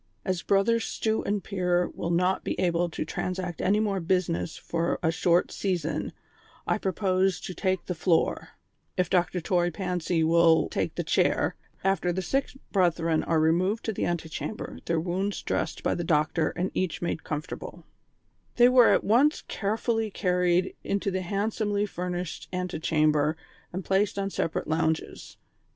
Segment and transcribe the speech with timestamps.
[0.25, 4.97] "As Brothers Stew and Pier will not be able to transact any more business for
[5.03, 6.11] a short season,
[6.65, 8.49] I propose to take the floor,
[8.97, 9.39] if Dr.
[9.41, 14.27] Toy Pancy will take the chair, after the sick brethren are removed to the anti
[14.27, 17.83] chamber, their wounds dressed by the doctor and each made comfortable,"
[18.55, 23.37] They were at once carefully carried into the handsomely furnished anti chamber
[23.71, 25.37] and placed on separate lounges.